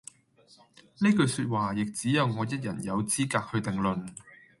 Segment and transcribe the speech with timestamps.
[0.97, 4.09] 呢句說話，亦只我一人有資格去定論